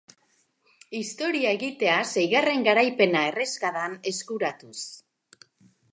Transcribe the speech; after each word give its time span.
Historia 0.99 1.51
egitea 1.57 1.99
seigarren 2.13 2.65
garaipena 2.69 3.23
erreskadan 3.33 3.97
eskuratuz. 4.13 4.77